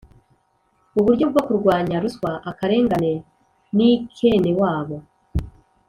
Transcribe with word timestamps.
Uburyo 0.99 1.25
bwo 1.31 1.41
kurwanya 1.47 1.95
ruswa 2.03 2.31
akarengane 2.51 3.13
n’ikenewabo 3.75 4.97